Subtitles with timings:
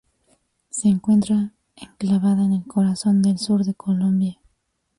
[0.71, 4.41] Se encuentra enclavada en el corazón del sur de Colombia.